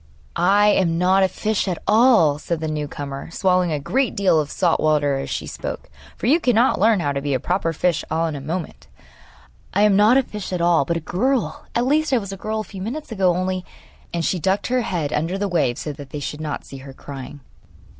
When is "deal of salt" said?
4.15-4.79